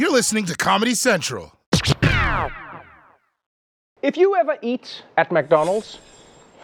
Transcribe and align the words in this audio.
You're 0.00 0.10
listening 0.10 0.46
to 0.46 0.56
Comedy 0.56 0.94
Central. 0.94 1.52
If 4.00 4.16
you 4.16 4.34
ever 4.34 4.56
eat 4.62 5.02
at 5.18 5.30
McDonald's, 5.30 5.98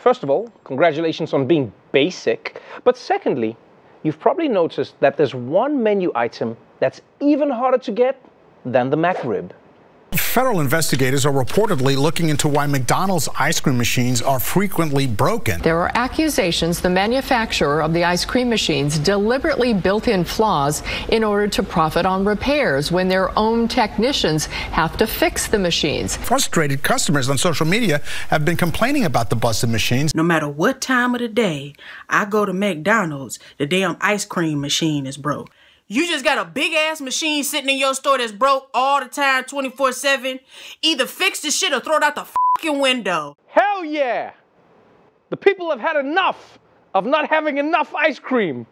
first 0.00 0.22
of 0.22 0.30
all, 0.30 0.50
congratulations 0.64 1.34
on 1.34 1.46
being 1.46 1.70
basic. 1.92 2.62
But 2.82 2.96
secondly, 2.96 3.54
you've 4.02 4.18
probably 4.18 4.48
noticed 4.48 4.98
that 5.00 5.18
there's 5.18 5.34
one 5.34 5.82
menu 5.82 6.12
item 6.14 6.56
that's 6.80 7.02
even 7.20 7.50
harder 7.50 7.76
to 7.76 7.92
get 7.92 8.18
than 8.64 8.88
the 8.88 8.96
McRib. 8.96 9.50
Federal 10.36 10.60
investigators 10.60 11.24
are 11.24 11.32
reportedly 11.32 11.96
looking 11.96 12.28
into 12.28 12.46
why 12.46 12.66
McDonald's 12.66 13.26
ice 13.38 13.58
cream 13.58 13.78
machines 13.78 14.20
are 14.20 14.38
frequently 14.38 15.06
broken. 15.06 15.62
There 15.62 15.80
are 15.80 15.90
accusations 15.94 16.82
the 16.82 16.90
manufacturer 16.90 17.80
of 17.80 17.94
the 17.94 18.04
ice 18.04 18.26
cream 18.26 18.50
machines 18.50 18.98
deliberately 18.98 19.72
built 19.72 20.08
in 20.08 20.24
flaws 20.24 20.82
in 21.08 21.24
order 21.24 21.48
to 21.48 21.62
profit 21.62 22.04
on 22.04 22.26
repairs 22.26 22.92
when 22.92 23.08
their 23.08 23.30
own 23.38 23.66
technicians 23.66 24.44
have 24.44 24.98
to 24.98 25.06
fix 25.06 25.46
the 25.46 25.58
machines. 25.58 26.18
Frustrated 26.18 26.82
customers 26.82 27.30
on 27.30 27.38
social 27.38 27.64
media 27.64 28.02
have 28.28 28.44
been 28.44 28.58
complaining 28.58 29.06
about 29.06 29.30
the 29.30 29.36
busted 29.36 29.70
machines. 29.70 30.14
No 30.14 30.22
matter 30.22 30.50
what 30.50 30.82
time 30.82 31.14
of 31.14 31.22
the 31.22 31.28
day 31.28 31.72
I 32.10 32.26
go 32.26 32.44
to 32.44 32.52
McDonald's, 32.52 33.38
the 33.56 33.64
damn 33.64 33.96
ice 34.02 34.26
cream 34.26 34.60
machine 34.60 35.06
is 35.06 35.16
broke. 35.16 35.48
You 35.88 36.08
just 36.08 36.24
got 36.24 36.36
a 36.36 36.44
big 36.44 36.72
ass 36.72 37.00
machine 37.00 37.44
sitting 37.44 37.70
in 37.70 37.78
your 37.78 37.94
store 37.94 38.18
that's 38.18 38.32
broke 38.32 38.68
all 38.74 39.00
the 39.00 39.08
time, 39.08 39.44
24 39.44 39.92
7. 39.92 40.40
Either 40.82 41.06
fix 41.06 41.38
the 41.40 41.52
shit 41.52 41.72
or 41.72 41.78
throw 41.78 41.98
it 41.98 42.02
out 42.02 42.16
the 42.16 42.26
fucking 42.58 42.80
window. 42.80 43.36
Hell 43.46 43.84
yeah! 43.84 44.32
The 45.30 45.36
people 45.36 45.70
have 45.70 45.78
had 45.78 45.96
enough 45.96 46.58
of 46.92 47.06
not 47.06 47.28
having 47.28 47.58
enough 47.58 47.94
ice 47.94 48.18
cream. 48.18 48.66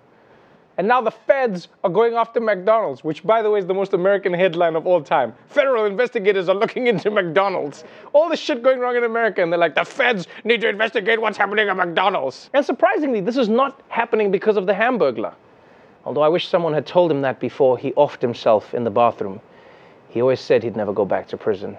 And 0.76 0.88
now 0.88 1.00
the 1.00 1.12
feds 1.12 1.68
are 1.84 1.90
going 1.90 2.14
after 2.14 2.40
McDonald's, 2.40 3.04
which, 3.04 3.22
by 3.22 3.42
the 3.42 3.50
way, 3.50 3.60
is 3.60 3.66
the 3.66 3.74
most 3.74 3.92
American 3.92 4.32
headline 4.34 4.74
of 4.74 4.84
all 4.84 5.00
time. 5.00 5.32
Federal 5.46 5.84
investigators 5.84 6.48
are 6.48 6.56
looking 6.56 6.88
into 6.88 7.12
McDonald's. 7.12 7.84
All 8.12 8.28
the 8.28 8.36
shit 8.36 8.60
going 8.60 8.80
wrong 8.80 8.96
in 8.96 9.04
America, 9.04 9.40
and 9.40 9.52
they're 9.52 9.60
like, 9.60 9.76
the 9.76 9.84
feds 9.84 10.26
need 10.42 10.60
to 10.62 10.68
investigate 10.68 11.20
what's 11.20 11.38
happening 11.38 11.68
at 11.68 11.76
McDonald's. 11.76 12.50
And 12.54 12.66
surprisingly, 12.66 13.20
this 13.20 13.36
is 13.36 13.48
not 13.48 13.82
happening 13.86 14.32
because 14.32 14.56
of 14.56 14.66
the 14.66 14.72
Hamburglar. 14.72 15.34
Although 16.04 16.22
I 16.22 16.28
wish 16.28 16.48
someone 16.48 16.74
had 16.74 16.86
told 16.86 17.10
him 17.10 17.22
that 17.22 17.40
before 17.40 17.78
he 17.78 17.92
offed 17.92 18.20
himself 18.20 18.74
in 18.74 18.84
the 18.84 18.90
bathroom. 18.90 19.40
He 20.10 20.20
always 20.20 20.40
said 20.40 20.62
he'd 20.62 20.76
never 20.76 20.92
go 20.92 21.04
back 21.04 21.28
to 21.28 21.36
prison. 21.36 21.76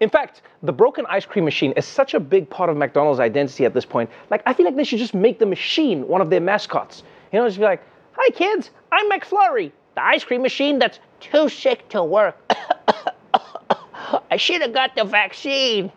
In 0.00 0.10
fact, 0.10 0.42
the 0.62 0.72
broken 0.72 1.06
ice 1.08 1.24
cream 1.24 1.44
machine 1.44 1.72
is 1.72 1.86
such 1.86 2.14
a 2.14 2.20
big 2.20 2.50
part 2.50 2.68
of 2.68 2.76
McDonald's 2.76 3.20
identity 3.20 3.64
at 3.64 3.72
this 3.72 3.84
point. 3.84 4.10
Like, 4.30 4.42
I 4.44 4.52
feel 4.52 4.66
like 4.66 4.76
they 4.76 4.84
should 4.84 4.98
just 4.98 5.14
make 5.14 5.38
the 5.38 5.46
machine 5.46 6.06
one 6.06 6.20
of 6.20 6.28
their 6.28 6.40
mascots. 6.40 7.02
You 7.32 7.38
know, 7.38 7.46
just 7.46 7.58
be 7.58 7.64
like, 7.64 7.82
hi 8.12 8.30
kids, 8.30 8.70
I'm 8.92 9.10
McFlurry, 9.10 9.72
the 9.94 10.04
ice 10.04 10.24
cream 10.24 10.42
machine 10.42 10.78
that's 10.78 10.98
too 11.20 11.48
sick 11.48 11.88
to 11.90 12.02
work. 12.02 12.36
I 14.30 14.36
should 14.36 14.60
have 14.62 14.74
got 14.74 14.94
the 14.96 15.04
vaccine. 15.04 15.90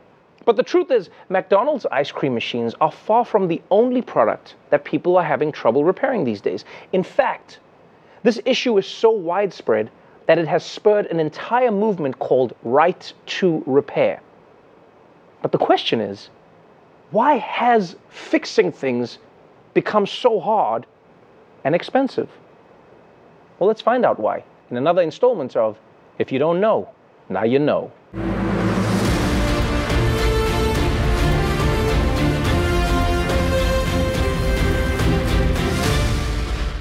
But 0.50 0.56
the 0.56 0.64
truth 0.64 0.90
is, 0.90 1.12
McDonald's 1.30 1.86
ice 1.92 2.12
cream 2.12 2.34
machines 2.34 2.74
are 2.82 2.92
far 2.92 3.24
from 3.24 3.48
the 3.48 3.62
only 3.70 4.02
product 4.02 4.56
that 4.72 4.84
people 4.84 5.16
are 5.16 5.24
having 5.24 5.52
trouble 5.52 5.84
repairing 5.84 6.24
these 6.24 6.42
days. 6.42 6.66
In 6.92 7.04
fact, 7.04 7.60
this 8.24 8.42
issue 8.46 8.76
is 8.80 8.88
so 8.88 9.12
widespread 9.12 9.92
that 10.26 10.40
it 10.40 10.48
has 10.48 10.66
spurred 10.66 11.06
an 11.06 11.20
entire 11.20 11.70
movement 11.70 12.18
called 12.18 12.56
Right 12.64 13.14
to 13.38 13.62
Repair. 13.68 14.22
But 15.44 15.52
the 15.52 15.60
question 15.60 16.02
is, 16.02 16.32
why 17.12 17.36
has 17.36 17.96
fixing 18.10 18.72
things 18.72 19.20
become 19.76 20.08
so 20.08 20.40
hard 20.40 20.88
and 21.64 21.76
expensive? 21.76 22.30
Well, 23.60 23.68
let's 23.68 23.84
find 23.84 24.04
out 24.04 24.20
why 24.20 24.44
in 24.72 24.78
another 24.78 25.04
installment 25.04 25.56
of 25.56 25.78
If 26.18 26.32
You 26.32 26.40
Don't 26.40 26.60
Know, 26.60 26.90
Now 27.30 27.44
You 27.44 27.60
Know. 27.60 27.92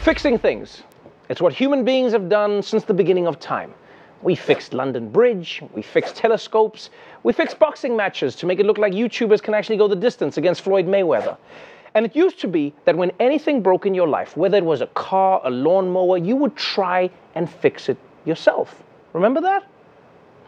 Fixing 0.08 0.38
things. 0.38 0.84
It's 1.28 1.42
what 1.42 1.52
human 1.52 1.84
beings 1.84 2.12
have 2.12 2.30
done 2.30 2.62
since 2.62 2.82
the 2.82 2.94
beginning 2.94 3.26
of 3.26 3.38
time. 3.38 3.74
We 4.22 4.34
fixed 4.34 4.72
London 4.72 5.10
Bridge, 5.10 5.62
we 5.74 5.82
fixed 5.82 6.16
telescopes, 6.16 6.88
we 7.24 7.34
fixed 7.34 7.58
boxing 7.58 7.94
matches 7.94 8.34
to 8.36 8.46
make 8.46 8.58
it 8.58 8.64
look 8.64 8.78
like 8.78 8.94
YouTubers 8.94 9.42
can 9.42 9.52
actually 9.52 9.76
go 9.76 9.86
the 9.86 9.94
distance 9.94 10.38
against 10.38 10.62
Floyd 10.62 10.86
Mayweather. 10.86 11.36
And 11.92 12.06
it 12.06 12.16
used 12.16 12.40
to 12.40 12.48
be 12.48 12.72
that 12.86 12.96
when 12.96 13.12
anything 13.20 13.60
broke 13.60 13.84
in 13.84 13.92
your 13.92 14.08
life, 14.08 14.34
whether 14.34 14.56
it 14.56 14.64
was 14.64 14.80
a 14.80 14.86
car, 14.86 15.42
a 15.44 15.50
lawnmower, 15.50 16.16
you 16.16 16.36
would 16.36 16.56
try 16.56 17.10
and 17.34 17.46
fix 17.46 17.90
it 17.90 17.98
yourself. 18.24 18.82
Remember 19.12 19.42
that? 19.42 19.66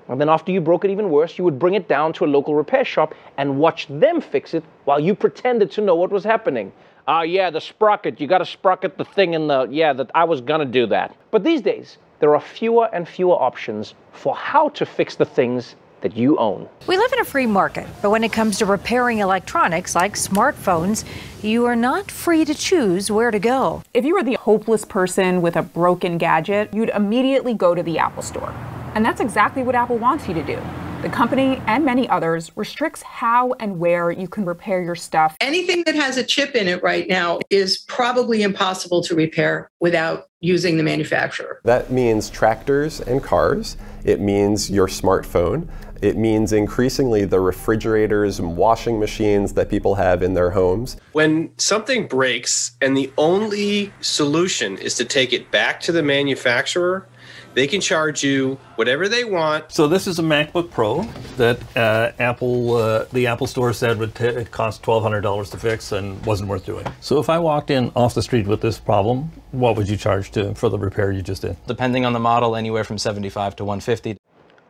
And 0.08 0.18
then 0.18 0.30
after 0.30 0.52
you 0.52 0.62
broke 0.62 0.86
it 0.86 0.90
even 0.90 1.10
worse, 1.10 1.36
you 1.36 1.44
would 1.44 1.58
bring 1.58 1.74
it 1.74 1.86
down 1.86 2.14
to 2.14 2.24
a 2.24 2.26
local 2.26 2.54
repair 2.54 2.86
shop 2.86 3.14
and 3.36 3.58
watch 3.58 3.88
them 3.88 4.22
fix 4.22 4.54
it 4.54 4.64
while 4.86 4.98
you 4.98 5.14
pretended 5.14 5.70
to 5.72 5.82
know 5.82 5.96
what 5.96 6.10
was 6.10 6.24
happening. 6.24 6.72
Ah, 7.08 7.22
yeah, 7.22 7.50
the 7.50 7.60
sprocket. 7.60 8.20
You 8.20 8.26
got 8.26 8.38
to 8.38 8.46
sprocket 8.46 8.96
the 8.98 9.04
thing 9.04 9.34
in 9.34 9.48
the. 9.48 9.68
Yeah, 9.70 9.92
that 9.94 10.10
I 10.14 10.24
was 10.24 10.40
gonna 10.40 10.64
do 10.64 10.86
that. 10.86 11.14
But 11.30 11.44
these 11.44 11.60
days, 11.60 11.98
there 12.20 12.34
are 12.34 12.40
fewer 12.40 12.88
and 12.92 13.08
fewer 13.08 13.34
options 13.34 13.94
for 14.12 14.34
how 14.34 14.68
to 14.70 14.86
fix 14.86 15.16
the 15.16 15.24
things 15.24 15.76
that 16.00 16.16
you 16.16 16.38
own. 16.38 16.68
We 16.86 16.96
live 16.96 17.12
in 17.12 17.20
a 17.20 17.24
free 17.24 17.46
market, 17.46 17.86
but 18.02 18.10
when 18.10 18.24
it 18.24 18.32
comes 18.32 18.58
to 18.58 18.66
repairing 18.66 19.18
electronics 19.18 19.94
like 19.94 20.14
smartphones, 20.14 21.04
you 21.42 21.66
are 21.66 21.76
not 21.76 22.10
free 22.10 22.44
to 22.44 22.54
choose 22.54 23.10
where 23.10 23.30
to 23.30 23.38
go. 23.38 23.82
If 23.92 24.04
you 24.04 24.14
were 24.14 24.22
the 24.22 24.34
hopeless 24.34 24.84
person 24.84 25.42
with 25.42 25.56
a 25.56 25.62
broken 25.62 26.18
gadget, 26.18 26.72
you'd 26.72 26.90
immediately 26.90 27.54
go 27.54 27.74
to 27.74 27.82
the 27.82 27.98
Apple 27.98 28.22
Store. 28.22 28.52
And 28.94 29.04
that's 29.04 29.20
exactly 29.20 29.62
what 29.62 29.74
Apple 29.74 29.98
wants 29.98 30.26
you 30.26 30.34
to 30.34 30.42
do. 30.42 30.58
The 31.02 31.08
company 31.08 31.62
and 31.66 31.82
many 31.82 32.06
others 32.10 32.54
restricts 32.56 33.00
how 33.00 33.54
and 33.54 33.78
where 33.78 34.10
you 34.10 34.28
can 34.28 34.44
repair 34.44 34.82
your 34.82 34.94
stuff. 34.94 35.34
Anything 35.40 35.82
that 35.86 35.94
has 35.94 36.18
a 36.18 36.22
chip 36.22 36.54
in 36.54 36.68
it 36.68 36.82
right 36.82 37.08
now 37.08 37.38
is 37.48 37.78
probably 37.78 38.42
impossible 38.42 39.02
to 39.04 39.14
repair 39.14 39.70
without 39.80 40.28
using 40.40 40.76
the 40.76 40.82
manufacturer. 40.82 41.62
That 41.64 41.90
means 41.90 42.28
tractors 42.28 43.00
and 43.00 43.22
cars. 43.22 43.78
It 44.04 44.20
means 44.20 44.70
your 44.70 44.88
smartphone. 44.88 45.68
It 46.00 46.16
means 46.16 46.52
increasingly 46.52 47.24
the 47.24 47.40
refrigerators 47.40 48.38
and 48.38 48.56
washing 48.56 48.98
machines 48.98 49.52
that 49.54 49.68
people 49.68 49.96
have 49.96 50.22
in 50.22 50.34
their 50.34 50.50
homes. 50.50 50.96
When 51.12 51.50
something 51.58 52.06
breaks 52.06 52.72
and 52.80 52.96
the 52.96 53.12
only 53.18 53.92
solution 54.00 54.78
is 54.78 54.94
to 54.94 55.04
take 55.04 55.32
it 55.32 55.50
back 55.50 55.80
to 55.80 55.92
the 55.92 56.02
manufacturer, 56.02 57.06
they 57.52 57.66
can 57.66 57.80
charge 57.80 58.22
you 58.22 58.58
whatever 58.76 59.08
they 59.08 59.24
want. 59.24 59.72
So 59.72 59.88
this 59.88 60.06
is 60.06 60.18
a 60.18 60.22
MacBook 60.22 60.70
Pro 60.70 61.02
that 61.36 61.58
uh, 61.76 62.12
Apple, 62.18 62.76
uh, 62.76 63.04
the 63.12 63.26
Apple 63.26 63.46
Store 63.48 63.72
said 63.72 63.98
would 63.98 64.14
t- 64.14 64.44
cost 64.44 64.82
twelve 64.82 65.02
hundred 65.02 65.22
dollars 65.22 65.50
to 65.50 65.58
fix 65.58 65.90
and 65.92 66.24
wasn't 66.24 66.48
worth 66.48 66.64
doing. 66.64 66.86
So 67.00 67.18
if 67.18 67.28
I 67.28 67.38
walked 67.38 67.70
in 67.70 67.90
off 67.96 68.14
the 68.14 68.22
street 68.22 68.46
with 68.46 68.60
this 68.60 68.78
problem, 68.78 69.32
what 69.50 69.76
would 69.76 69.88
you 69.88 69.96
charge 69.96 70.30
to 70.30 70.54
for 70.54 70.68
the 70.68 70.78
repair 70.78 71.10
you 71.10 71.22
just 71.22 71.42
did? 71.42 71.56
Depending 71.66 72.04
on 72.04 72.12
the 72.12 72.20
model, 72.20 72.54
anywhere 72.54 72.84
from 72.84 72.98
seventy-five 72.98 73.56
to 73.56 73.64
one 73.64 73.80
fifty. 73.80 74.16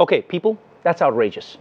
Okay, 0.00 0.22
people, 0.22 0.58
that's 0.82 1.02
outrageous. 1.02 1.58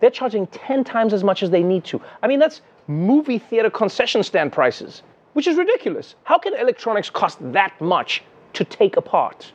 They're 0.00 0.10
charging 0.10 0.46
10 0.48 0.84
times 0.84 1.12
as 1.12 1.22
much 1.22 1.42
as 1.42 1.50
they 1.50 1.62
need 1.62 1.84
to. 1.84 2.00
I 2.22 2.26
mean, 2.26 2.38
that's 2.38 2.62
movie 2.86 3.38
theater 3.38 3.70
concession 3.70 4.22
stand 4.22 4.52
prices, 4.52 5.02
which 5.34 5.46
is 5.46 5.56
ridiculous. 5.56 6.14
How 6.24 6.38
can 6.38 6.54
electronics 6.54 7.10
cost 7.10 7.38
that 7.52 7.78
much 7.80 8.22
to 8.54 8.64
take 8.64 8.96
apart? 8.96 9.52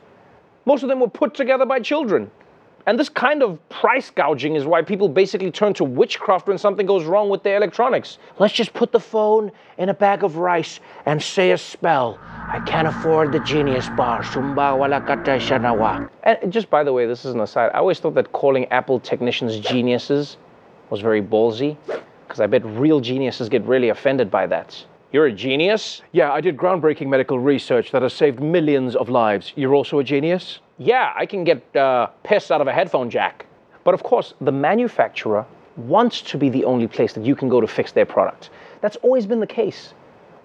Most 0.64 0.82
of 0.82 0.88
them 0.88 1.00
were 1.00 1.08
put 1.08 1.34
together 1.34 1.66
by 1.66 1.80
children. 1.80 2.30
And 2.86 2.98
this 2.98 3.08
kind 3.08 3.42
of 3.42 3.68
price 3.68 4.10
gouging 4.10 4.54
is 4.54 4.64
why 4.64 4.80
people 4.80 5.08
basically 5.08 5.50
turn 5.50 5.74
to 5.74 5.84
witchcraft 5.84 6.46
when 6.46 6.56
something 6.56 6.86
goes 6.86 7.04
wrong 7.04 7.28
with 7.28 7.42
their 7.42 7.56
electronics. 7.56 8.18
Let's 8.38 8.54
just 8.54 8.72
put 8.72 8.92
the 8.92 9.00
phone 9.00 9.50
in 9.76 9.88
a 9.88 9.94
bag 9.94 10.22
of 10.22 10.36
rice 10.36 10.78
and 11.04 11.20
say 11.20 11.50
a 11.50 11.58
spell. 11.58 12.16
I 12.48 12.60
can't 12.60 12.86
afford 12.86 13.32
the 13.32 13.40
genius 13.40 13.88
bar. 13.88 14.22
Sumba 14.22 14.78
wala 14.78 15.00
kata 15.00 15.32
shanawa. 15.32 16.08
And 16.22 16.52
just 16.52 16.70
by 16.70 16.84
the 16.84 16.92
way, 16.92 17.04
this 17.04 17.24
is 17.24 17.34
an 17.34 17.40
aside. 17.40 17.72
I 17.74 17.78
always 17.78 17.98
thought 17.98 18.14
that 18.14 18.30
calling 18.32 18.66
Apple 18.66 19.00
technicians 19.00 19.58
geniuses 19.58 20.36
was 20.90 21.00
very 21.00 21.20
ballsy, 21.20 21.76
because 22.26 22.40
I 22.40 22.46
bet 22.46 22.64
real 22.64 23.00
geniuses 23.00 23.48
get 23.48 23.64
really 23.64 23.88
offended 23.88 24.30
by 24.30 24.46
that. 24.46 24.84
You're 25.12 25.26
a 25.26 25.32
genius? 25.32 26.02
Yeah, 26.12 26.32
I 26.32 26.40
did 26.40 26.56
groundbreaking 26.56 27.08
medical 27.08 27.40
research 27.40 27.90
that 27.90 28.02
has 28.02 28.12
saved 28.12 28.40
millions 28.40 28.94
of 28.94 29.08
lives. 29.08 29.52
You're 29.56 29.74
also 29.74 29.98
a 29.98 30.04
genius? 30.04 30.60
Yeah, 30.78 31.12
I 31.16 31.26
can 31.26 31.42
get 31.42 31.74
uh, 31.74 32.08
piss 32.22 32.52
out 32.52 32.60
of 32.60 32.68
a 32.68 32.72
headphone 32.72 33.10
jack. 33.10 33.46
But 33.82 33.94
of 33.94 34.04
course, 34.04 34.34
the 34.40 34.52
manufacturer 34.52 35.44
wants 35.76 36.20
to 36.22 36.38
be 36.38 36.48
the 36.48 36.64
only 36.64 36.86
place 36.86 37.12
that 37.14 37.24
you 37.24 37.34
can 37.34 37.48
go 37.48 37.60
to 37.60 37.66
fix 37.66 37.92
their 37.92 38.06
product. 38.06 38.50
That's 38.82 38.96
always 38.96 39.26
been 39.26 39.40
the 39.40 39.46
case. 39.46 39.94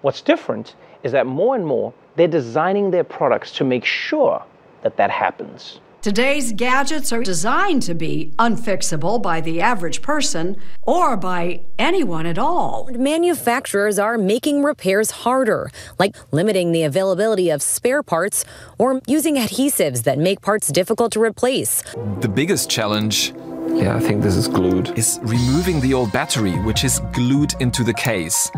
What's 0.02 0.20
different 0.20 0.74
is 1.02 1.12
that 1.12 1.26
more 1.26 1.54
and 1.54 1.64
more 1.64 1.94
they're 2.16 2.28
designing 2.28 2.90
their 2.90 3.04
products 3.04 3.52
to 3.52 3.64
make 3.64 3.84
sure 3.84 4.42
that 4.82 4.96
that 4.96 5.10
happens. 5.10 5.80
Today's 6.02 6.50
gadgets 6.50 7.12
are 7.12 7.22
designed 7.22 7.82
to 7.82 7.94
be 7.94 8.32
unfixable 8.36 9.22
by 9.22 9.40
the 9.40 9.60
average 9.60 10.02
person 10.02 10.56
or 10.82 11.16
by 11.16 11.60
anyone 11.78 12.26
at 12.26 12.38
all. 12.38 12.90
Manufacturers 12.90 14.00
are 14.00 14.18
making 14.18 14.64
repairs 14.64 15.12
harder, 15.12 15.70
like 16.00 16.16
limiting 16.32 16.72
the 16.72 16.82
availability 16.82 17.50
of 17.50 17.62
spare 17.62 18.02
parts 18.02 18.44
or 18.78 19.00
using 19.06 19.36
adhesives 19.36 20.02
that 20.02 20.18
make 20.18 20.40
parts 20.40 20.72
difficult 20.72 21.12
to 21.12 21.22
replace. 21.22 21.84
The 22.18 22.28
biggest 22.28 22.68
challenge 22.68 23.32
yeah, 23.68 23.96
I 23.96 24.00
think 24.00 24.22
this 24.22 24.36
is 24.36 24.48
glued. 24.48 24.98
Is 24.98 25.18
removing 25.22 25.80
the 25.80 25.94
old 25.94 26.12
battery, 26.12 26.58
which 26.60 26.84
is 26.84 27.00
glued 27.12 27.54
into 27.60 27.84
the 27.84 27.94
case 27.94 28.50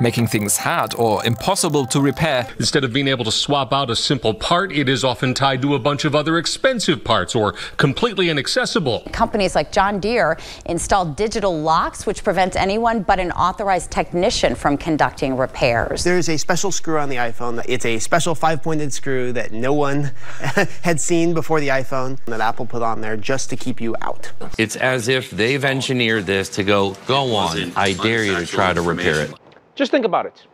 making 0.00 0.26
things 0.26 0.58
hard 0.58 0.94
or 0.94 1.24
impossible 1.24 1.86
to 1.86 2.00
repair. 2.00 2.46
Instead 2.58 2.84
of 2.84 2.92
being 2.92 3.08
able 3.08 3.24
to 3.24 3.32
swap 3.32 3.72
out 3.72 3.90
a 3.90 3.96
simple 3.96 4.34
part, 4.34 4.72
it 4.72 4.88
is 4.88 5.04
often 5.04 5.34
tied 5.34 5.62
to 5.62 5.74
a 5.74 5.78
bunch 5.78 6.04
of 6.04 6.14
other 6.14 6.38
expensive 6.38 7.04
parts 7.04 7.34
or 7.34 7.52
completely 7.76 8.28
inaccessible. 8.28 9.02
Companies 9.12 9.54
like 9.54 9.72
John 9.72 10.00
Deere 10.00 10.38
install 10.66 11.04
digital 11.06 11.58
locks, 11.60 12.06
which 12.06 12.22
prevent 12.24 12.56
anyone 12.56 13.02
but 13.02 13.18
an 13.20 13.32
authorized 13.32 13.90
technician 13.90 14.54
from 14.54 14.76
conducting 14.76 15.36
repairs. 15.36 16.04
There's 16.04 16.28
a 16.28 16.36
special 16.36 16.72
screw 16.72 16.98
on 16.98 17.08
the 17.08 17.16
iPhone. 17.16 17.62
It's 17.68 17.84
a 17.84 17.98
special 17.98 18.34
five 18.34 18.62
pointed 18.62 18.92
screw 18.92 19.32
that 19.32 19.52
no 19.52 19.72
one 19.72 20.12
had 20.82 21.00
seen 21.00 21.34
before 21.34 21.60
the 21.60 21.68
iPhone 21.68 22.18
that 22.26 22.40
Apple 22.40 22.66
put 22.66 22.82
on 22.82 23.00
there 23.00 23.16
just 23.16 23.50
to 23.50 23.56
keep 23.56 23.80
you 23.80 23.96
out. 24.02 24.32
It's 24.58 24.76
as 24.76 25.08
if 25.08 25.30
they've 25.30 25.64
engineered 25.64 26.26
this 26.26 26.48
to 26.50 26.64
go, 26.64 26.96
go 27.06 27.34
on, 27.34 27.72
I 27.76 27.92
dare 27.92 28.24
you 28.24 28.36
to 28.36 28.46
try 28.46 28.72
to 28.72 28.82
repair 28.82 29.22
it. 29.22 29.32
Just 29.76 29.90
think 29.90 30.06
about 30.06 30.24
it. 30.24 30.46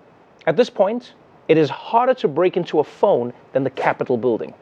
At 0.48 0.56
this 0.56 0.68
point, 0.68 1.14
it 1.46 1.56
is 1.56 1.70
harder 1.70 2.12
to 2.14 2.28
break 2.28 2.56
into 2.56 2.80
a 2.80 2.84
phone 2.84 3.32
than 3.52 3.62
the 3.62 3.70
Capitol 3.70 4.16
building. 4.16 4.52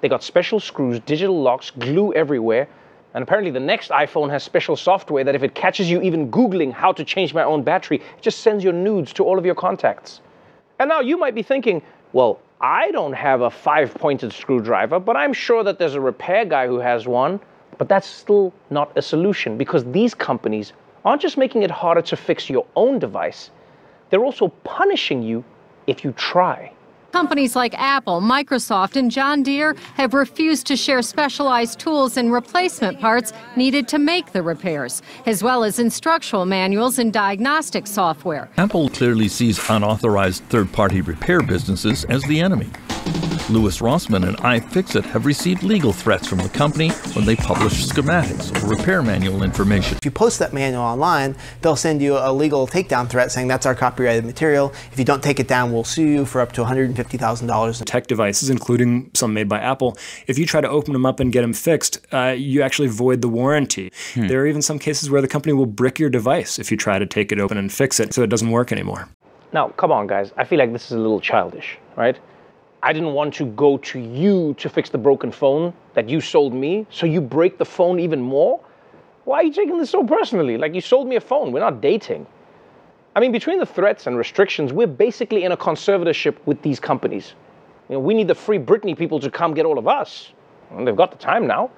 They 0.00 0.08
got 0.08 0.22
special 0.22 0.60
screws, 0.60 0.98
digital 1.00 1.40
locks, 1.40 1.70
glue 1.70 2.14
everywhere, 2.14 2.68
and 3.12 3.22
apparently 3.22 3.50
the 3.50 3.60
next 3.60 3.90
iPhone 3.90 4.30
has 4.30 4.42
special 4.42 4.76
software 4.76 5.24
that 5.24 5.34
if 5.34 5.42
it 5.42 5.54
catches 5.54 5.90
you 5.90 6.00
even 6.00 6.30
Googling 6.30 6.72
how 6.72 6.90
to 6.92 7.04
change 7.04 7.34
my 7.34 7.42
own 7.42 7.62
battery, 7.62 7.98
it 7.98 8.22
just 8.22 8.40
sends 8.40 8.64
your 8.64 8.72
nudes 8.72 9.12
to 9.12 9.24
all 9.24 9.38
of 9.38 9.44
your 9.44 9.54
contacts. 9.54 10.20
And 10.78 10.88
now 10.88 11.00
you 11.00 11.18
might 11.18 11.34
be 11.34 11.42
thinking, 11.42 11.82
well, 12.14 12.40
I 12.62 12.90
don't 12.92 13.12
have 13.12 13.42
a 13.42 13.50
five 13.50 13.92
pointed 13.94 14.32
screwdriver, 14.32 14.98
but 14.98 15.16
I'm 15.16 15.34
sure 15.34 15.62
that 15.64 15.78
there's 15.78 15.94
a 15.94 16.00
repair 16.00 16.46
guy 16.46 16.66
who 16.66 16.78
has 16.78 17.06
one. 17.06 17.40
But 17.76 17.88
that's 17.88 18.06
still 18.06 18.54
not 18.70 18.90
a 18.96 19.02
solution 19.02 19.58
because 19.58 19.84
these 19.84 20.14
companies 20.14 20.72
aren't 21.04 21.22
just 21.22 21.36
making 21.36 21.62
it 21.62 21.70
harder 21.70 22.02
to 22.02 22.16
fix 22.16 22.50
your 22.50 22.66
own 22.74 22.98
device, 22.98 23.50
they're 24.10 24.24
also 24.24 24.48
punishing 24.64 25.22
you 25.22 25.44
if 25.86 26.04
you 26.04 26.12
try. 26.12 26.72
Companies 27.12 27.56
like 27.56 27.74
Apple, 27.74 28.20
Microsoft, 28.20 28.94
and 28.96 29.10
John 29.10 29.42
Deere 29.42 29.74
have 29.94 30.12
refused 30.12 30.66
to 30.66 30.76
share 30.76 31.00
specialized 31.00 31.78
tools 31.78 32.18
and 32.18 32.30
replacement 32.30 33.00
parts 33.00 33.32
needed 33.56 33.88
to 33.88 33.98
make 33.98 34.32
the 34.32 34.42
repairs, 34.42 35.00
as 35.24 35.42
well 35.42 35.64
as 35.64 35.78
instructional 35.78 36.44
manuals 36.44 36.98
and 36.98 37.10
diagnostic 37.10 37.86
software. 37.86 38.50
Apple 38.58 38.90
clearly 38.90 39.28
sees 39.28 39.58
unauthorized 39.70 40.44
third 40.44 40.70
party 40.70 41.00
repair 41.00 41.40
businesses 41.40 42.04
as 42.04 42.22
the 42.24 42.40
enemy. 42.40 42.68
Louis 43.50 43.78
Rossman 43.78 44.28
and 44.28 44.36
iFixit 44.38 45.04
have 45.04 45.24
received 45.24 45.62
legal 45.62 45.92
threats 45.92 46.26
from 46.26 46.38
the 46.38 46.50
company 46.50 46.90
when 47.14 47.24
they 47.24 47.34
publish 47.34 47.86
schematics 47.86 48.54
or 48.62 48.68
repair 48.68 49.02
manual 49.02 49.42
information. 49.42 49.96
If 49.96 50.04
you 50.04 50.10
post 50.10 50.38
that 50.40 50.52
manual 50.52 50.82
online, 50.82 51.34
they'll 51.62 51.74
send 51.74 52.02
you 52.02 52.18
a 52.18 52.30
legal 52.30 52.66
takedown 52.66 53.08
threat 53.08 53.32
saying 53.32 53.48
that's 53.48 53.64
our 53.64 53.74
copyrighted 53.74 54.26
material. 54.26 54.74
If 54.92 54.98
you 54.98 55.04
don't 55.04 55.22
take 55.22 55.40
it 55.40 55.48
down, 55.48 55.72
we'll 55.72 55.84
sue 55.84 56.06
you 56.06 56.24
for 56.26 56.42
up 56.42 56.52
to 56.52 56.62
$150,000. 56.62 57.84
Tech 57.86 58.06
devices, 58.06 58.50
including 58.50 59.10
some 59.14 59.32
made 59.32 59.48
by 59.48 59.60
Apple, 59.60 59.96
if 60.26 60.38
you 60.38 60.44
try 60.44 60.60
to 60.60 60.68
open 60.68 60.92
them 60.92 61.06
up 61.06 61.18
and 61.18 61.32
get 61.32 61.40
them 61.40 61.54
fixed, 61.54 62.06
uh, 62.12 62.34
you 62.36 62.60
actually 62.60 62.88
void 62.88 63.22
the 63.22 63.28
warranty. 63.28 63.90
Hmm. 64.12 64.26
There 64.26 64.42
are 64.42 64.46
even 64.46 64.60
some 64.60 64.78
cases 64.78 65.08
where 65.10 65.22
the 65.22 65.28
company 65.28 65.54
will 65.54 65.66
brick 65.66 65.98
your 65.98 66.10
device 66.10 66.58
if 66.58 66.70
you 66.70 66.76
try 66.76 66.98
to 66.98 67.06
take 67.06 67.32
it 67.32 67.40
open 67.40 67.56
and 67.56 67.72
fix 67.72 67.98
it 67.98 68.12
so 68.12 68.22
it 68.22 68.28
doesn't 68.28 68.50
work 68.50 68.72
anymore. 68.72 69.08
Now, 69.54 69.68
come 69.68 69.90
on, 69.90 70.06
guys. 70.06 70.32
I 70.36 70.44
feel 70.44 70.58
like 70.58 70.72
this 70.74 70.86
is 70.86 70.92
a 70.92 70.98
little 70.98 71.20
childish, 71.20 71.78
right? 71.96 72.18
I 72.82 72.92
didn't 72.92 73.12
want 73.12 73.34
to 73.34 73.46
go 73.46 73.78
to 73.78 73.98
you 73.98 74.54
to 74.58 74.68
fix 74.68 74.88
the 74.88 74.98
broken 74.98 75.32
phone 75.32 75.72
that 75.94 76.08
you 76.08 76.20
sold 76.20 76.54
me, 76.54 76.86
so 76.90 77.06
you 77.06 77.20
break 77.20 77.58
the 77.58 77.64
phone 77.64 77.98
even 77.98 78.20
more? 78.20 78.60
Why 79.24 79.38
are 79.38 79.42
you 79.42 79.52
taking 79.52 79.78
this 79.78 79.90
so 79.90 80.04
personally? 80.04 80.56
Like 80.56 80.74
you 80.74 80.80
sold 80.80 81.08
me 81.08 81.16
a 81.16 81.20
phone, 81.20 81.52
we're 81.52 81.60
not 81.60 81.80
dating. 81.80 82.26
I 83.16 83.20
mean, 83.20 83.32
between 83.32 83.58
the 83.58 83.66
threats 83.66 84.06
and 84.06 84.16
restrictions, 84.16 84.72
we're 84.72 84.86
basically 84.86 85.44
in 85.44 85.52
a 85.52 85.56
conservatorship 85.56 86.36
with 86.46 86.62
these 86.62 86.78
companies. 86.78 87.34
You 87.88 87.94
know, 87.94 88.00
we 88.00 88.14
need 88.14 88.28
the 88.28 88.34
free 88.34 88.58
Britney 88.58 88.96
people 88.96 89.18
to 89.20 89.30
come 89.30 89.54
get 89.54 89.66
all 89.66 89.78
of 89.78 89.88
us. 89.88 90.32
And 90.70 90.86
they've 90.86 90.94
got 90.94 91.10
the 91.10 91.18
time 91.18 91.46
now. 91.46 91.70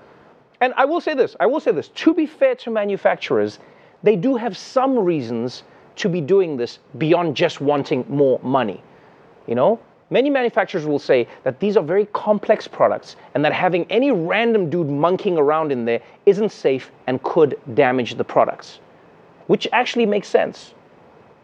And 0.60 0.74
I 0.76 0.84
will 0.84 1.00
say 1.00 1.14
this, 1.14 1.34
I 1.40 1.46
will 1.46 1.60
say 1.60 1.72
this, 1.72 1.88
to 1.88 2.12
be 2.12 2.26
fair 2.26 2.54
to 2.56 2.70
manufacturers, 2.70 3.58
they 4.02 4.16
do 4.16 4.36
have 4.36 4.56
some 4.56 4.98
reasons 4.98 5.62
to 5.96 6.08
be 6.08 6.20
doing 6.20 6.56
this 6.56 6.78
beyond 6.98 7.36
just 7.36 7.60
wanting 7.60 8.04
more 8.08 8.38
money. 8.42 8.82
You 9.46 9.54
know, 9.54 9.80
Many 10.10 10.28
manufacturers 10.28 10.86
will 10.86 10.98
say 10.98 11.28
that 11.44 11.60
these 11.60 11.76
are 11.76 11.84
very 11.84 12.06
complex 12.06 12.66
products 12.66 13.14
and 13.34 13.44
that 13.44 13.52
having 13.52 13.86
any 13.90 14.10
random 14.10 14.68
dude 14.68 14.88
monkeying 14.88 15.38
around 15.38 15.70
in 15.70 15.84
there 15.84 16.02
isn't 16.26 16.50
safe 16.50 16.90
and 17.06 17.22
could 17.22 17.58
damage 17.74 18.16
the 18.16 18.24
products, 18.24 18.80
which 19.46 19.68
actually 19.72 20.06
makes 20.06 20.26
sense. 20.26 20.74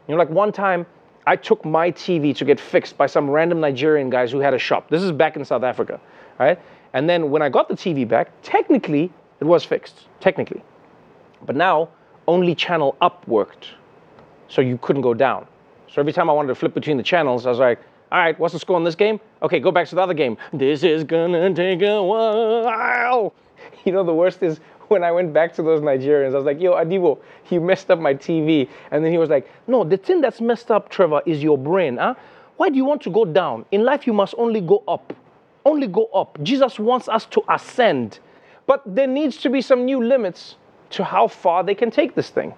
You 0.09 0.15
know, 0.15 0.19
like 0.19 0.31
one 0.31 0.51
time 0.51 0.85
I 1.29 1.37
took 1.37 1.65
my 1.65 1.93
TV 1.93 2.35
to 2.37 2.45
get 2.45 2.59
fixed 2.59 2.99
by 2.99 3.07
some 3.07 3.31
random 3.31 3.61
Nigerian 3.61 4.11
guys 4.11 4.33
who 4.33 4.41
had 4.41 4.55
a 4.55 4.59
shop. 4.59 4.91
This 4.91 5.03
is 5.03 5.13
back 5.13 5.37
in 5.37 5.45
South 5.45 5.63
Africa, 5.63 6.01
right? 6.39 6.59
And 6.93 7.09
then 7.09 7.31
when 7.31 7.43
I 7.43 7.49
got 7.49 7.69
the 7.69 7.75
TV 7.75 8.07
back, 8.07 8.31
technically 8.43 9.13
it 9.41 9.45
was 9.45 9.65
fixed, 9.65 10.07
technically. 10.19 10.63
But 11.45 11.55
now 11.55 11.89
only 12.27 12.55
channel 12.55 12.97
up 13.01 13.27
worked, 13.29 13.69
so 14.49 14.61
you 14.61 14.79
couldn't 14.79 15.03
go 15.03 15.15
down. 15.15 15.47
So 15.89 16.01
every 16.01 16.13
time 16.13 16.29
I 16.29 16.33
wanted 16.33 16.49
to 16.49 16.57
flip 16.57 16.75
between 16.75 16.97
the 16.97 17.03
channels, 17.03 17.47
I 17.47 17.51
was 17.51 17.59
like, 17.59 17.79
all 18.13 18.19
right, 18.19 18.39
what's 18.39 18.53
the 18.53 18.61
score 18.61 18.77
in 18.77 18.85
this 18.85 18.95
game? 18.95 19.21
Okay, 19.43 19.59
go 19.59 19.73
back 19.73 19.89
to 19.89 19.95
the 19.95 20.01
other 20.01 20.15
game. 20.15 20.37
This 20.53 20.85
is 20.85 21.05
gonna 21.05 21.53
take 21.55 21.83
a 21.83 22.03
while. 22.03 23.35
You 23.85 23.93
know, 23.93 24.05
the 24.05 24.15
worst 24.15 24.43
is 24.43 24.61
when 24.89 25.03
I 25.03 25.13
went 25.13 25.33
back 25.33 25.55
to 25.55 25.63
those 25.63 25.81
Nigerians, 25.81 26.35
I 26.35 26.37
was 26.37 26.45
like, 26.45 26.61
yo, 26.61 26.75
Adibo, 26.75 27.19
you 27.51 27.61
messed 27.61 27.91
up 27.91 27.99
my 27.99 28.15
TV. 28.15 28.69
And 28.91 29.05
then 29.05 29.13
he 29.13 29.19
was 29.19 29.31
like, 29.31 29.51
no, 29.67 29.85
the 29.85 29.97
thing 29.97 30.21
that's 30.21 30.41
messed 30.41 30.71
up, 30.71 30.89
Trevor, 30.89 31.23
is 31.27 31.43
your 31.43 31.59
brain. 31.59 31.97
Huh? 31.97 32.15
Why 32.57 32.69
do 32.69 32.77
you 32.77 32.85
want 32.85 33.03
to 33.03 33.11
go 33.11 33.25
down? 33.25 33.65
In 33.71 33.85
life, 33.85 34.07
you 34.07 34.13
must 34.13 34.35
only 34.39 34.61
go 34.61 34.83
up. 34.89 35.13
Only 35.65 35.87
go 35.87 36.07
up. 36.07 36.39
Jesus 36.43 36.79
wants 36.79 37.09
us 37.09 37.27
to 37.27 37.43
ascend. 37.49 38.19
But 38.67 38.83
there 38.87 39.07
needs 39.07 39.37
to 39.39 39.51
be 39.51 39.61
some 39.61 39.85
new 39.85 40.03
limits 40.03 40.57
to 40.91 41.05
how 41.05 41.29
far 41.29 41.65
they 41.65 41.75
can 41.75 41.91
take 41.91 42.15
this 42.15 42.31
thing. 42.31 42.55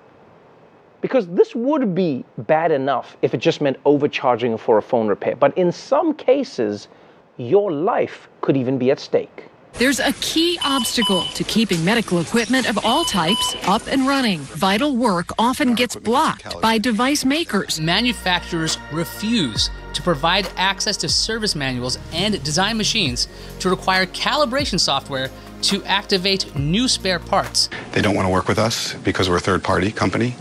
Because 1.00 1.28
this 1.28 1.54
would 1.54 1.94
be 1.94 2.24
bad 2.38 2.72
enough 2.72 3.16
if 3.22 3.34
it 3.34 3.38
just 3.38 3.60
meant 3.60 3.76
overcharging 3.84 4.58
for 4.58 4.78
a 4.78 4.82
phone 4.82 5.06
repair. 5.06 5.36
But 5.36 5.56
in 5.56 5.70
some 5.70 6.12
cases, 6.14 6.88
your 7.36 7.70
life 7.70 8.28
could 8.40 8.56
even 8.56 8.78
be 8.78 8.90
at 8.90 8.98
stake. 8.98 9.44
There's 9.74 10.00
a 10.00 10.12
key 10.14 10.58
obstacle 10.64 11.22
to 11.34 11.44
keeping 11.44 11.84
medical 11.84 12.20
equipment 12.20 12.68
of 12.68 12.84
all 12.84 13.04
types 13.04 13.54
up 13.68 13.86
and 13.86 14.08
running. 14.08 14.40
Vital 14.40 14.96
work 14.96 15.26
often 15.38 15.74
gets 15.74 15.94
blocked 15.94 16.60
by 16.60 16.78
device 16.78 17.24
makers. 17.24 17.80
Manufacturers 17.80 18.76
refuse 18.92 19.70
to 19.92 20.02
provide 20.02 20.48
access 20.56 20.96
to 20.96 21.08
service 21.08 21.54
manuals 21.54 21.96
and 22.12 22.42
design 22.42 22.76
machines 22.76 23.28
to 23.60 23.70
require 23.70 24.04
calibration 24.06 24.80
software 24.80 25.30
to 25.62 25.82
activate 25.84 26.54
new 26.56 26.88
spare 26.88 27.18
parts. 27.18 27.68
They 27.92 28.02
don't 28.02 28.14
want 28.14 28.26
to 28.26 28.32
work 28.32 28.48
with 28.48 28.58
us 28.58 28.94
because 28.94 29.28
we're 29.28 29.36
a 29.36 29.40
third 29.40 29.62
party 29.62 29.90
company. 29.90 30.36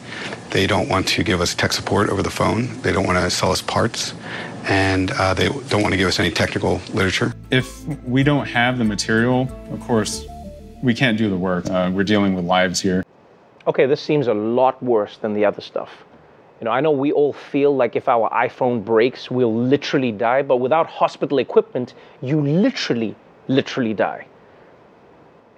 They 0.52 0.68
don't 0.68 0.90
want 0.90 1.08
to 1.10 1.24
give 1.24 1.42
us 1.42 1.54
tech 1.54 1.74
support 1.74 2.10
over 2.10 2.24
the 2.24 2.30
phone. 2.30 2.82
They 2.82 2.94
don't 2.94 3.06
want 3.06 3.20
to 3.20 3.30
sell 3.30 3.52
us 3.52 3.62
parts. 3.62 4.14
And 4.66 5.12
uh, 5.12 5.34
they 5.34 5.48
don't 5.48 5.82
want 5.82 5.94
to 5.94 5.98
give 5.98 6.08
us 6.08 6.20
any 6.20 6.32
technical 6.32 6.82
literature. 6.94 7.34
If 7.52 7.86
we 8.06 8.24
don't 8.24 8.46
have 8.48 8.78
the 8.78 8.84
material, 8.84 9.50
of 9.72 9.80
course, 9.82 10.26
we 10.84 10.94
can't 10.94 11.18
do 11.18 11.30
the 11.30 11.38
work. 11.38 11.70
Uh, 11.70 11.90
we're 11.94 12.04
dealing 12.04 12.36
with 12.36 12.46
lives 12.46 12.82
here. 12.82 13.04
Okay, 13.66 13.86
this 13.86 14.02
seems 14.02 14.28
a 14.28 14.34
lot 14.34 14.82
worse 14.84 15.18
than 15.18 15.34
the 15.34 15.46
other 15.46 15.62
stuff. 15.62 16.04
You 16.60 16.66
know, 16.66 16.72
I 16.72 16.82
know 16.82 16.92
we 16.92 17.12
all 17.12 17.34
feel 17.34 17.76
like 17.76 17.96
if 17.96 18.08
our 18.08 18.30
iPhone 18.32 18.84
breaks, 18.84 19.30
we'll 19.30 19.54
literally 19.54 20.12
die, 20.12 20.42
but 20.42 20.58
without 20.58 20.88
hospital 20.88 21.38
equipment, 21.38 21.94
you 22.22 22.42
literally, 22.42 23.16
literally 23.48 23.94
die. 23.94 24.26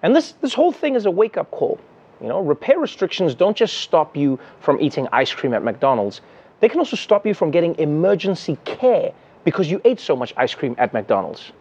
And 0.02 0.16
this, 0.16 0.34
this 0.42 0.54
whole 0.54 0.72
thing 0.72 0.96
is 0.96 1.06
a 1.06 1.12
wake 1.12 1.38
up 1.38 1.52
call. 1.52 1.80
You 2.22 2.28
know, 2.28 2.42
repair 2.42 2.80
restrictions 2.80 3.36
don't 3.36 3.56
just 3.56 3.78
stop 3.78 4.16
you 4.16 4.40
from 4.60 4.80
eating 4.82 5.08
ice 5.12 5.34
cream 5.34 5.54
at 5.54 5.64
McDonald's, 5.64 6.22
they 6.60 6.68
can 6.68 6.80
also 6.80 6.98
stop 6.98 7.26
you 7.26 7.34
from 7.34 7.52
getting 7.52 7.78
emergency 7.80 8.58
care 8.66 9.14
because 9.46 9.72
you 9.72 9.82
ate 9.86 10.00
so 10.00 10.16
much 10.16 10.34
ice 10.36 10.54
cream 10.54 10.76
at 10.78 10.94
McDonald's. 10.94 11.52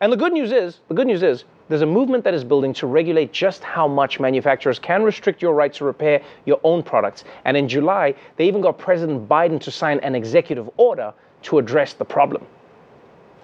And 0.00 0.12
the 0.12 0.16
good 0.16 0.32
news 0.32 0.52
is, 0.52 0.80
the 0.88 0.94
good 0.94 1.06
news 1.06 1.22
is, 1.22 1.44
there's 1.68 1.82
a 1.82 1.86
movement 1.86 2.24
that 2.24 2.34
is 2.34 2.42
building 2.42 2.72
to 2.74 2.86
regulate 2.86 3.32
just 3.32 3.62
how 3.62 3.86
much 3.86 4.18
manufacturers 4.18 4.78
can 4.78 5.02
restrict 5.02 5.40
your 5.40 5.54
right 5.54 5.72
to 5.74 5.84
repair 5.84 6.22
your 6.44 6.58
own 6.64 6.82
products. 6.82 7.24
And 7.44 7.56
in 7.56 7.68
July, 7.68 8.14
they 8.36 8.48
even 8.48 8.60
got 8.60 8.78
President 8.78 9.28
Biden 9.28 9.60
to 9.60 9.70
sign 9.70 10.00
an 10.00 10.14
executive 10.14 10.68
order 10.76 11.12
to 11.42 11.58
address 11.58 11.92
the 11.92 12.04
problem. 12.04 12.44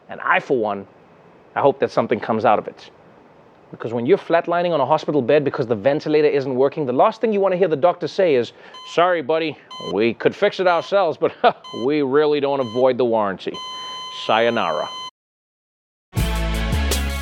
And 0.09 0.21
I, 0.21 0.41
for 0.41 0.57
one, 0.57 0.87
I 1.55 1.61
hope 1.61 1.79
that 1.81 1.91
something 1.91 2.21
comes 2.21 2.45
out 2.45 2.59
of 2.59 2.67
it. 2.67 2.91
Because 3.71 3.93
when 3.93 4.07
you're 4.07 4.19
flatlining 4.19 4.73
on 4.73 4.81
a 4.81 4.87
hospital 4.87 5.21
bed 5.23 5.45
because 5.45 5.67
the 5.67 5.75
ventilator 5.75 6.29
isn't 6.29 6.55
working, 6.55 6.87
the 6.87 6.93
last 6.93 7.21
thing 7.21 7.33
you 7.33 7.41
want 7.41 7.53
to 7.53 7.59
hear 7.59 7.69
the 7.69 7.77
doctor 7.77 8.07
say 8.09 8.35
is, 8.35 8.53
Sorry, 8.93 9.23
buddy, 9.23 9.59
we 9.93 10.15
could 10.15 10.35
fix 10.35 10.61
it 10.61 10.67
ourselves, 10.67 11.19
but 11.19 11.35
we 11.85 12.03
really 12.03 12.41
don't 12.41 12.61
avoid 12.61 12.99
the 12.99 13.05
warranty. 13.05 13.53
Sayonara. 14.27 14.89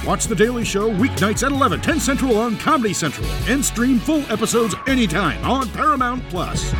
Watch 0.06 0.26
The 0.26 0.34
Daily 0.36 0.66
Show 0.66 0.90
weeknights 0.90 1.46
at 1.46 1.52
11, 1.52 1.80
10 1.80 1.98
Central 1.98 2.36
on 2.36 2.58
Comedy 2.58 2.92
Central, 2.92 3.26
and 3.48 3.64
stream 3.64 3.98
full 3.98 4.20
episodes 4.30 4.74
anytime 4.86 5.42
on 5.44 5.66
Paramount 5.70 6.22
Plus. 6.28 6.74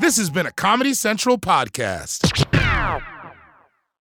This 0.00 0.16
has 0.16 0.30
been 0.30 0.46
a 0.46 0.52
Comedy 0.52 0.94
Central 0.94 1.38
podcast. 1.38 2.53